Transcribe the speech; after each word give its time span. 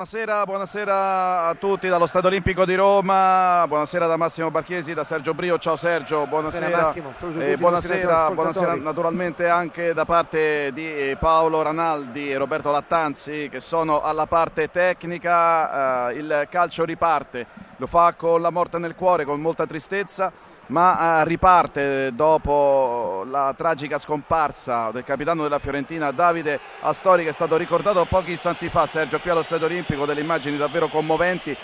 Buonasera, 0.00 0.46
buonasera, 0.46 1.48
a 1.48 1.54
tutti 1.56 1.86
dallo 1.86 2.06
Stadio 2.06 2.28
Olimpico 2.28 2.64
di 2.64 2.74
Roma, 2.74 3.66
buonasera 3.68 4.06
da 4.06 4.16
Massimo 4.16 4.50
Barchiesi, 4.50 4.94
da 4.94 5.04
Sergio 5.04 5.34
Brio, 5.34 5.58
ciao 5.58 5.76
Sergio, 5.76 6.26
buonasera, 6.26 6.94
eh, 7.38 7.58
buonasera, 7.58 8.30
buonasera, 8.30 8.76
naturalmente 8.76 9.46
anche 9.46 9.92
da 9.92 10.06
parte 10.06 10.70
di 10.72 11.14
Paolo 11.20 11.60
Ranaldi 11.60 12.32
e 12.32 12.38
Roberto 12.38 12.70
Lattanzi 12.70 13.50
che 13.50 13.60
sono 13.60 14.00
alla 14.00 14.24
parte 14.24 14.70
tecnica, 14.70 16.08
eh, 16.08 16.14
il 16.14 16.46
calcio 16.48 16.86
riparte, 16.86 17.46
lo 17.76 17.86
fa 17.86 18.14
con 18.14 18.40
la 18.40 18.48
morte 18.48 18.78
nel 18.78 18.94
cuore, 18.94 19.26
con 19.26 19.38
molta 19.38 19.66
tristezza, 19.66 20.32
ma 20.70 21.20
eh, 21.20 21.24
riparte 21.24 22.14
dopo 22.14 23.24
la 23.28 23.52
tragica 23.56 23.98
scomparsa 23.98 24.90
del 24.92 25.02
capitano 25.04 25.42
della 25.42 25.58
Fiorentina 25.58 26.12
Davide 26.12 26.60
Astori 26.80 27.24
che 27.24 27.30
è 27.30 27.32
stato 27.32 27.56
ricordato 27.56 28.04
pochi 28.04 28.32
istanti 28.32 28.68
fa, 28.68 28.86
Sergio, 28.86 29.18
qui 29.20 29.30
allo 29.30 29.42
Stadio 29.42 29.66
Olimpico, 29.66 30.06
delle 30.06 30.20
immagini 30.20 30.56
davvero 30.56 30.88
commoventi. 30.88 31.56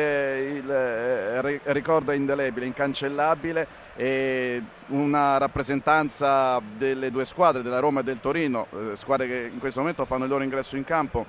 il 0.57 0.71
eh, 0.71 1.59
ricordo 1.71 2.11
è 2.11 2.15
indelebile, 2.15 2.65
incancellabile 2.65 3.10
e 3.95 4.61
una 4.87 5.37
rappresentanza 5.37 6.61
delle 6.77 7.11
due 7.11 7.25
squadre, 7.25 7.61
della 7.61 7.79
Roma 7.79 7.99
e 7.99 8.03
del 8.03 8.19
Torino, 8.19 8.67
eh, 8.71 8.95
squadre 8.95 9.27
che 9.27 9.49
in 9.51 9.59
questo 9.59 9.79
momento 9.79 10.05
fanno 10.05 10.23
il 10.23 10.29
loro 10.29 10.43
ingresso 10.43 10.75
in 10.75 10.83
campo. 10.83 11.25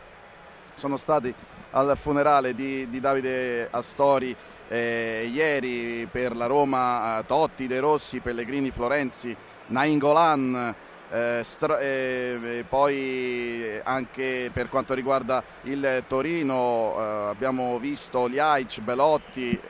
Sono 0.74 0.96
stati 0.96 1.32
al 1.72 1.96
funerale 2.00 2.54
di, 2.54 2.88
di 2.88 3.00
Davide 3.00 3.68
Astori 3.70 4.34
eh, 4.68 5.28
ieri 5.30 6.08
per 6.10 6.34
la 6.34 6.46
Roma 6.46 7.18
eh, 7.18 7.26
Totti, 7.26 7.66
De 7.66 7.78
Rossi, 7.78 8.20
Pellegrini, 8.20 8.70
Florenzi, 8.70 9.36
Nainggolan, 9.66 10.74
eh, 11.10 11.44
eh, 11.78 12.64
poi 12.66 13.80
anche 13.82 14.50
per 14.50 14.70
quanto 14.70 14.94
riguarda 14.94 15.42
il 15.64 16.04
Torino 16.08 17.28
abbiamo 17.28 17.78
visto 17.78 18.26
Liaic, 18.26 18.80
Belotti, 18.80 19.60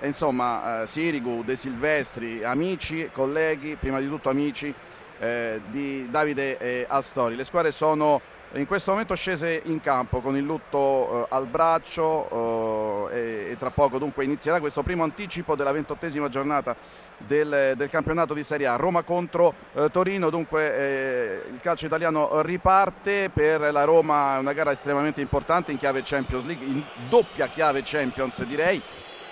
eh, 0.00 0.06
insomma 0.06 0.82
eh, 0.82 0.86
Sirigu, 0.86 1.42
De 1.44 1.56
Silvestri, 1.56 2.44
amici, 2.44 3.08
colleghi, 3.12 3.76
prima 3.76 3.98
di 4.00 4.08
tutto 4.08 4.28
amici 4.28 4.72
eh, 5.18 5.60
di 5.66 6.08
Davide 6.10 6.86
Astori. 6.88 7.36
Le 7.36 7.44
squadre 7.44 7.70
sono 7.70 8.20
in 8.54 8.66
questo 8.66 8.92
momento 8.92 9.16
scese 9.16 9.62
in 9.64 9.80
campo 9.80 10.20
con 10.20 10.36
il 10.36 10.44
lutto 10.44 11.26
al 11.28 11.46
braccio 11.46 13.10
e, 13.10 13.48
e, 13.50 13.56
tra 13.58 13.70
poco 13.70 13.98
dunque 13.98 14.24
inizierà 14.24 14.60
questo 14.60 14.82
primo 14.82 15.02
anticipo 15.02 15.56
della 15.56 15.72
ventottesima 15.72 16.28
giornata 16.28 16.76
del, 17.18 17.74
del, 17.76 17.90
campionato 17.90 18.34
di 18.34 18.44
Serie 18.44 18.66
A. 18.66 18.76
Roma 18.76 19.02
contro 19.02 19.54
eh, 19.74 19.90
Torino, 19.90 20.30
dunque 20.30 20.76
eh, 20.76 21.42
il 21.52 21.60
calcio 21.60 21.86
italiano 21.86 22.42
riparte 22.42 23.30
per 23.32 23.72
la 23.72 23.84
Roma, 23.84 24.38
una 24.38 24.52
gara 24.52 24.72
estremamente 24.72 25.20
importante 25.20 25.72
in 25.72 25.78
chiave 25.78 26.02
Champions 26.04 26.44
League, 26.44 26.64
in 26.64 26.82
doppia 27.08 27.48
chiave 27.48 27.82
Champions 27.84 28.42
direi 28.44 28.82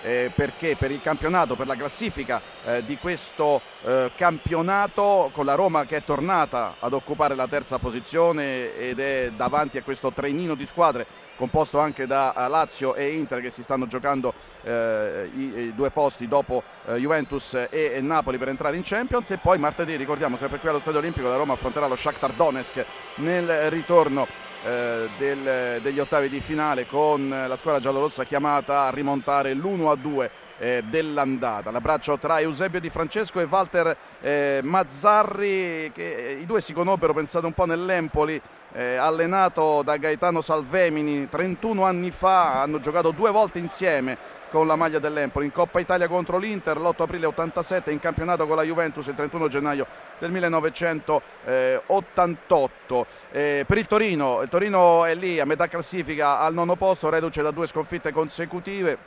eh, 0.03 0.31
perché 0.35 0.75
per 0.75 0.91
il 0.91 1.01
campionato, 1.01 1.55
per 1.55 1.65
la 1.65 1.75
classifica 1.75 2.41
eh, 2.65 2.83
di 2.83 2.97
questo 2.97 3.61
eh, 3.83 4.11
campionato 4.15 5.31
con 5.33 5.45
la 5.45 5.55
Roma 5.55 5.85
che 5.85 5.97
è 5.97 6.03
tornata 6.03 6.75
ad 6.79 6.93
occupare 6.93 7.35
la 7.35 7.47
terza 7.47 7.79
posizione 7.79 8.75
ed 8.75 8.99
è 8.99 9.31
davanti 9.35 9.77
a 9.77 9.83
questo 9.83 10.11
trenino 10.11 10.55
di 10.55 10.65
squadre 10.65 11.23
composto 11.35 11.79
anche 11.79 12.05
da 12.05 12.33
eh, 12.33 12.47
Lazio 12.47 12.95
e 12.95 13.15
Inter 13.15 13.41
che 13.41 13.49
si 13.49 13.63
stanno 13.63 13.87
giocando 13.87 14.33
eh, 14.63 15.29
i, 15.33 15.41
i, 15.41 15.73
due 15.75 15.89
posti 15.89 16.27
dopo 16.27 16.63
eh, 16.85 16.95
Juventus 16.95 17.53
e, 17.53 17.69
e, 17.69 18.01
Napoli 18.01 18.37
per 18.37 18.49
entrare 18.49 18.75
in 18.75 18.83
Champions. 18.83 19.31
E 19.31 19.37
poi 19.37 19.57
martedì 19.57 19.95
ricordiamo 19.95 20.37
sempre 20.37 20.59
qui 20.59 20.69
allo 20.69 20.79
Stadio 20.79 20.99
Olimpico 20.99 21.27
la 21.27 21.35
Roma 21.35 21.53
affronterà 21.53 21.87
lo 21.87 21.95
Shakhtar 21.95 22.33
Donetsk 22.33 22.85
nel 23.15 23.69
ritorno 23.69 24.27
eh, 24.63 25.09
del, 25.17 25.81
degli 25.81 25.99
ottavi 25.99 26.29
di 26.29 26.39
finale 26.39 26.87
con 26.87 27.27
la 27.29 27.55
squadra 27.57 27.81
giallorossa 27.81 28.23
chiamata 28.23 28.83
a 28.83 28.89
rimontare 28.91 29.53
l'1-2 29.93 30.29
eh, 30.57 30.83
dell'andata. 30.89 31.71
L'abbraccio 31.71 32.17
tra 32.17 32.39
Eusebio 32.39 32.79
Di 32.79 32.89
Francesco 32.89 33.39
e 33.39 33.45
Walter 33.45 33.95
eh, 34.21 34.59
Mazzarri, 34.63 35.91
che 35.93 36.15
eh, 36.15 36.31
i 36.33 36.45
due 36.45 36.61
si 36.61 36.73
conobbero, 36.73 37.13
pensate 37.13 37.45
un 37.45 37.53
po' 37.53 37.65
nell'Empoli, 37.65 38.39
eh, 38.73 38.95
allenato 38.95 39.81
da 39.83 39.97
Gaetano 39.97 40.41
Salvemini 40.41 41.29
31 41.29 41.83
anni 41.83 42.11
fa, 42.11 42.61
hanno 42.61 42.79
giocato 42.79 43.11
due 43.11 43.31
volte 43.31 43.59
insieme 43.59 44.41
con 44.53 44.67
la 44.67 44.75
maglia 44.75 44.99
dell'Empoli. 44.99 45.45
In 45.45 45.51
Coppa 45.51 45.79
Italia 45.79 46.07
contro 46.07 46.37
l'Inter 46.37 46.79
l'8 46.79 47.01
aprile 47.01 47.25
87 47.25 47.91
in 47.91 47.99
campionato 47.99 48.45
con 48.45 48.55
la 48.55 48.61
Juventus 48.61 49.07
il 49.07 49.15
31 49.15 49.47
gennaio 49.47 49.87
del 50.19 50.29
1988 50.29 53.07
eh, 53.31 53.63
per 53.67 53.79
il 53.79 53.87
Torino 53.87 54.43
il 54.43 54.49
Torino 54.49 55.05
è 55.05 55.15
lì 55.15 55.39
a 55.39 55.45
metà 55.45 55.67
classifica 55.67 56.37
al 56.37 56.53
nono 56.53 56.75
posto 56.75 57.09
reduce 57.09 57.41
da 57.41 57.49
due 57.49 57.65
sconfitte 57.65 58.11
consecutive 58.11 58.99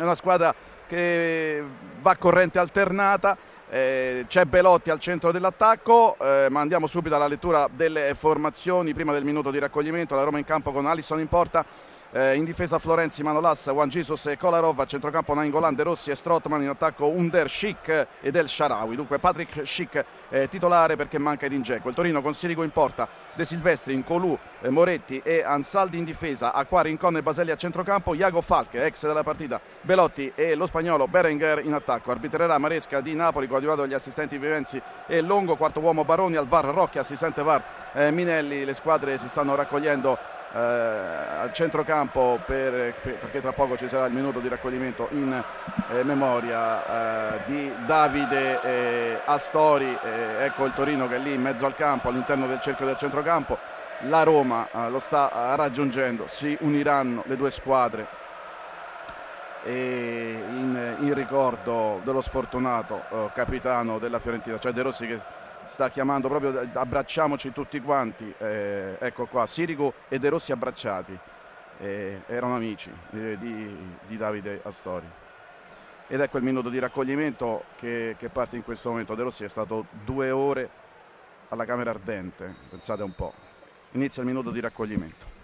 è 0.00 0.02
una 0.02 0.14
squadra 0.14 0.54
che 0.88 1.62
va 2.00 2.16
corrente 2.16 2.58
alternata 2.58 3.36
eh, 3.72 4.24
c'è 4.26 4.46
Belotti 4.46 4.90
al 4.90 4.98
centro 4.98 5.30
dell'attacco, 5.30 6.16
eh, 6.18 6.48
ma 6.50 6.60
andiamo 6.60 6.88
subito 6.88 7.14
alla 7.14 7.28
lettura 7.28 7.68
delle 7.70 8.16
formazioni 8.18 8.92
prima 8.92 9.12
del 9.12 9.22
minuto 9.22 9.52
di 9.52 9.60
raccoglimento. 9.60 10.16
La 10.16 10.24
Roma 10.24 10.38
in 10.38 10.44
campo 10.44 10.72
con 10.72 10.86
Alisson 10.86 11.20
in 11.20 11.28
porta, 11.28 11.64
eh, 12.12 12.34
in 12.34 12.44
difesa 12.44 12.78
Florenzi, 12.78 13.22
Manolas, 13.22 13.68
Juan 13.68 13.88
Jesus 13.88 14.26
e 14.26 14.36
Kolarov, 14.36 14.78
a 14.80 14.86
centrocampo 14.86 15.34
Nainggolan, 15.34 15.74
De 15.74 15.82
Rossi 15.82 16.10
e 16.10 16.14
Strottman, 16.14 16.62
in 16.62 16.68
attacco 16.68 17.06
Under, 17.06 17.48
Schick 17.48 18.06
ed 18.20 18.36
El 18.36 18.48
Sharawi. 18.48 18.96
Dunque 18.96 19.18
Patrick 19.18 19.66
Schick 19.66 20.04
eh, 20.28 20.48
titolare 20.48 20.96
perché 20.96 21.18
manca 21.18 21.46
Edin 21.46 21.62
Dzeko. 21.62 21.88
Il 21.88 21.94
Torino 21.94 22.22
con 22.22 22.34
Sirico 22.34 22.62
in 22.62 22.70
porta, 22.70 23.08
De 23.34 23.44
Silvestri, 23.44 23.94
in 23.94 24.04
Colù, 24.04 24.36
eh, 24.60 24.68
Moretti 24.70 25.20
e 25.24 25.42
Ansaldi 25.42 25.98
in 25.98 26.04
difesa, 26.04 26.52
Acqua, 26.52 26.82
Rincon 26.82 27.16
e 27.16 27.22
Baselli 27.22 27.50
a 27.50 27.56
centrocampo, 27.56 28.14
Iago 28.14 28.40
Falche, 28.40 28.84
ex 28.84 29.06
della 29.06 29.22
partita, 29.22 29.60
Belotti 29.80 30.32
e 30.34 30.54
lo 30.54 30.66
spagnolo 30.66 31.06
Berenguer 31.06 31.64
in 31.64 31.74
attacco. 31.74 32.10
Arbitrerà 32.10 32.58
Maresca 32.58 33.00
di 33.00 33.14
Napoli, 33.14 33.46
coadiuvato 33.46 33.82
dagli 33.82 33.94
assistenti 33.94 34.38
Vivenzi 34.38 34.80
e 35.06 35.20
Longo, 35.20 35.56
quarto 35.56 35.80
uomo 35.80 36.04
Baroni 36.04 36.36
al 36.36 36.48
VAR, 36.48 36.66
Rocchia, 36.66 37.02
assistente 37.02 37.42
VAR 37.42 37.62
eh, 37.92 38.10
Minelli. 38.10 38.64
Le 38.64 38.74
squadre 38.74 39.18
si 39.18 39.28
stanno 39.28 39.54
raccogliendo 39.54 40.38
eh, 40.52 40.58
al 40.58 41.52
centrocampo 41.52 42.40
per, 42.44 42.94
perché 43.00 43.40
tra 43.40 43.52
poco 43.52 43.76
ci 43.76 43.88
sarà 43.88 44.06
il 44.06 44.12
minuto 44.12 44.40
di 44.40 44.48
raccoglimento 44.48 45.08
in 45.12 45.32
eh, 45.90 46.02
memoria 46.02 47.36
eh, 47.36 47.40
di 47.46 47.72
Davide 47.86 48.60
eh, 48.62 49.20
Astori 49.24 49.96
eh, 50.02 50.44
ecco 50.44 50.64
il 50.64 50.72
Torino 50.74 51.06
che 51.06 51.16
è 51.16 51.18
lì 51.18 51.34
in 51.34 51.40
mezzo 51.40 51.66
al 51.66 51.74
campo 51.74 52.08
all'interno 52.08 52.46
del 52.46 52.60
cerchio 52.60 52.86
del 52.86 52.96
centrocampo. 52.96 53.58
La 54.04 54.22
Roma 54.22 54.68
eh, 54.72 54.90
lo 54.90 54.98
sta 54.98 55.54
raggiungendo 55.54 56.26
si 56.26 56.56
uniranno 56.60 57.22
le 57.26 57.36
due 57.36 57.50
squadre. 57.50 58.18
In, 59.62 60.96
in, 61.00 61.12
ricordo 61.12 62.00
dello 62.02 62.22
sfortunato 62.22 63.30
capitano 63.34 63.98
della 63.98 64.18
Fiorentina 64.18 64.58
cioè 64.58 64.72
De 64.72 64.80
Rossi 64.80 65.06
che 65.06 65.20
sta 65.70 65.88
chiamando 65.88 66.28
proprio 66.28 66.68
abbracciamoci 66.72 67.52
tutti 67.52 67.80
quanti, 67.80 68.34
eh, 68.38 68.96
ecco 68.98 69.26
qua, 69.26 69.46
Sirico 69.46 69.94
e 70.08 70.18
De 70.18 70.28
Rossi 70.28 70.50
abbracciati, 70.50 71.16
eh, 71.78 72.22
erano 72.26 72.56
amici 72.56 72.90
eh, 73.12 73.38
di, 73.38 73.76
di, 74.06 74.16
Davide 74.16 74.60
Astori. 74.64 75.06
Ed 76.08 76.20
ecco 76.20 76.38
il 76.38 76.42
minuto 76.42 76.68
di 76.70 76.80
raccoglimento 76.80 77.64
che, 77.76 78.16
che 78.18 78.28
parte 78.30 78.56
in 78.56 78.64
questo 78.64 78.90
momento. 78.90 79.14
De 79.14 79.22
Rossi 79.22 79.44
è 79.44 79.48
stato 79.48 79.86
due 80.04 80.32
ore 80.32 80.68
alla 81.50 81.64
Camera 81.64 81.90
Ardente, 81.90 82.52
pensate 82.68 83.04
un 83.04 83.14
po'. 83.14 83.32
Inizia 83.92 84.22
il 84.22 84.28
minuto 84.28 84.50
di 84.50 84.58
raccoglimento. 84.58 85.39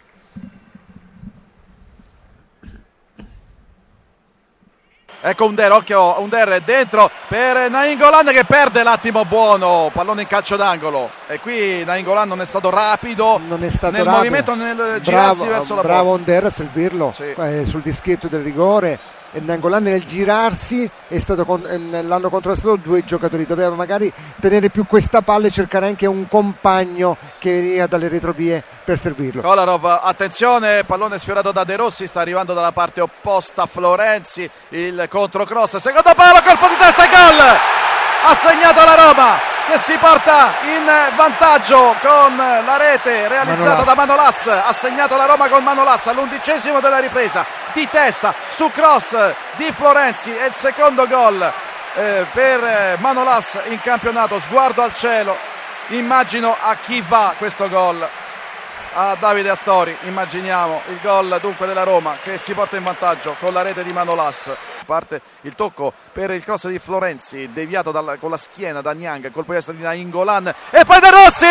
Ecco 5.28 5.44
Under, 5.46 5.72
occhio, 5.72 6.20
Under 6.20 6.48
è 6.50 6.60
dentro 6.60 7.10
per 7.26 7.68
Nainggolan 7.68 8.26
che 8.26 8.44
perde 8.44 8.84
l'attimo 8.84 9.24
buono, 9.24 9.90
pallone 9.92 10.22
in 10.22 10.28
calcio 10.28 10.54
d'angolo. 10.54 11.10
E 11.26 11.40
qui 11.40 11.84
Nainggolan 11.84 12.28
non 12.28 12.40
è 12.40 12.46
stato 12.46 12.70
rapido 12.70 13.40
non 13.44 13.64
è 13.64 13.68
stato 13.68 13.96
nel 13.96 14.04
rapido. 14.04 14.18
movimento, 14.18 14.54
nel 14.54 15.00
girarsi 15.00 15.42
bravo, 15.42 15.44
verso 15.46 15.74
la 15.74 15.82
bravo. 15.82 16.10
Onder 16.12 16.44
a 16.44 16.50
servirlo 16.50 17.10
Sì. 17.12 17.34
eh, 17.36 17.64
sul 17.66 17.80
dischetto 17.82 18.28
del 18.28 18.42
rigore. 18.42 19.00
Nangolan 19.40 19.82
nel 19.82 20.04
girarsi 20.04 20.90
con- 21.44 21.66
ehm, 21.66 22.06
l'hanno 22.06 22.28
contrastato 22.28 22.76
due 22.76 23.04
giocatori. 23.04 23.46
Doveva 23.46 23.74
magari 23.74 24.12
tenere 24.40 24.70
più 24.70 24.86
questa 24.86 25.22
palla 25.22 25.46
e 25.46 25.50
cercare 25.50 25.86
anche 25.86 26.06
un 26.06 26.26
compagno 26.28 27.16
che 27.38 27.50
veniva 27.60 27.86
dalle 27.86 28.08
retrovie 28.08 28.62
per 28.84 28.98
servirlo. 28.98 29.42
Kolarov, 29.42 29.84
attenzione, 30.02 30.84
pallone 30.84 31.18
sfiorato 31.18 31.52
da 31.52 31.64
De 31.64 31.76
Rossi, 31.76 32.06
sta 32.06 32.20
arrivando 32.20 32.54
dalla 32.54 32.72
parte 32.72 33.00
opposta 33.00 33.66
Florenzi, 33.66 34.48
il 34.70 35.06
controcross, 35.08 35.76
secondo 35.76 36.12
palo, 36.14 36.40
colpo 36.42 36.68
di 36.68 36.76
testa 36.76 37.04
e 37.04 37.08
gol! 37.08 37.40
Ha 38.28 38.34
segnato 38.34 38.84
la 38.84 38.94
Roma 38.94 39.55
che 39.66 39.78
si 39.78 39.96
porta 39.98 40.52
in 40.62 40.88
vantaggio 41.16 41.96
con 42.00 42.36
la 42.36 42.76
rete 42.76 43.26
realizzata 43.26 43.84
Manolas. 43.84 43.84
da 43.84 43.94
Manolas, 43.94 44.46
ha 44.46 44.72
segnato 44.72 45.16
la 45.16 45.26
Roma 45.26 45.48
con 45.48 45.64
Manolas 45.64 46.06
all'undicesimo 46.06 46.78
della 46.78 47.00
ripresa, 47.00 47.44
di 47.72 47.88
testa 47.90 48.32
su 48.48 48.70
cross 48.70 49.16
di 49.56 49.72
Florenzi 49.72 50.34
e 50.34 50.46
il 50.46 50.54
secondo 50.54 51.08
gol 51.08 51.52
eh, 51.94 52.26
per 52.32 52.96
Manolas 53.00 53.58
in 53.66 53.80
campionato, 53.80 54.38
sguardo 54.38 54.82
al 54.82 54.94
cielo, 54.94 55.36
immagino 55.88 56.56
a 56.60 56.76
chi 56.76 57.02
va 57.06 57.34
questo 57.36 57.68
gol 57.68 58.08
a 58.92 59.16
Davide 59.18 59.50
Astori. 59.50 59.96
Immaginiamo 60.02 60.82
il 60.90 61.00
gol 61.02 61.38
dunque 61.40 61.66
della 61.66 61.82
Roma 61.82 62.16
che 62.22 62.38
si 62.38 62.54
porta 62.54 62.76
in 62.76 62.84
vantaggio 62.84 63.34
con 63.40 63.52
la 63.52 63.62
rete 63.62 63.82
di 63.82 63.92
Manolas. 63.92 64.50
Parte 64.86 65.20
il 65.42 65.54
tocco 65.54 65.92
per 66.12 66.30
il 66.30 66.42
cross 66.42 66.68
di 66.68 66.78
Florenzi, 66.78 67.52
deviato 67.52 67.90
dalla- 67.90 68.16
con 68.16 68.30
la 68.30 68.38
schiena 68.38 68.80
da 68.80 68.92
Niang, 68.92 69.30
colpo 69.30 69.50
di 69.50 69.58
testa 69.58 69.72
di 69.72 69.82
Nainggolan 69.82 70.54
e 70.70 70.84
poi 70.84 71.00
De 71.00 71.10
Rossi! 71.10 71.44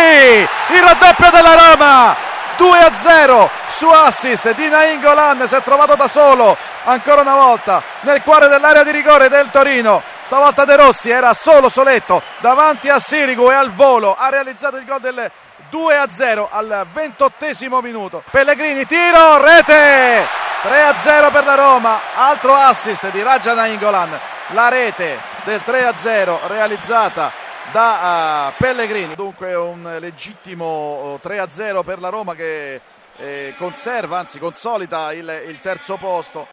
Il 0.73 0.81
raddoppio 0.81 1.29
della 1.29 1.53
Roma! 1.53 2.15
2 2.57 2.77
a 2.79 2.93
0 2.93 3.49
su 3.67 3.87
assist 3.87 4.53
di 4.55 4.69
Nainggolan, 4.69 5.45
si 5.45 5.55
è 5.55 5.61
trovato 5.61 5.95
da 5.95 6.07
solo 6.07 6.55
ancora 6.85 7.21
una 7.21 7.35
volta 7.35 7.83
nel 8.01 8.21
cuore 8.21 8.47
dell'area 8.47 8.83
di 8.83 8.91
rigore 8.91 9.27
del 9.27 9.49
Torino. 9.51 10.01
Stavolta 10.23 10.63
De 10.65 10.75
Rossi 10.77 11.09
era 11.09 11.33
solo 11.33 11.69
soletto 11.69 12.21
davanti 12.39 12.89
a 12.89 12.99
Sirigu 12.99 13.51
e 13.51 13.53
al 13.53 13.73
volo 13.73 14.15
ha 14.15 14.29
realizzato 14.29 14.77
il 14.77 14.85
gol 14.85 15.01
del 15.01 15.29
2 15.69 15.97
a 15.97 16.09
0 16.09 16.47
al 16.49 16.87
ventottesimo 16.93 17.81
minuto. 17.81 18.23
Pellegrini, 18.31 18.85
tiro, 18.85 19.43
rete! 19.43 20.44
3 20.65 20.81
a 20.81 20.95
0 20.97 21.29
per 21.29 21.45
la 21.45 21.53
Roma, 21.53 21.99
altro 22.15 22.55
assist 22.55 23.11
di 23.11 23.21
Raja 23.21 23.53
Nainggolan. 23.53 24.19
La 24.53 24.67
rete 24.67 25.19
del 25.43 25.61
3 25.63 25.85
a 25.85 25.93
0 25.95 26.39
realizzata 26.47 27.31
da 27.71 28.47
eh, 28.49 28.53
Pellegrini. 28.57 29.13
Dunque 29.13 29.53
un 29.53 29.97
legittimo 29.99 31.19
3 31.21 31.37
a 31.37 31.47
0 31.51 31.83
per 31.83 31.99
la 31.99 32.09
Roma 32.09 32.33
che 32.33 32.81
eh, 33.17 33.53
conserva, 33.59 34.17
anzi 34.17 34.39
consolida 34.39 35.13
il- 35.13 35.43
il 35.47 35.59
terzo 35.61 35.97
posto. 35.97 36.43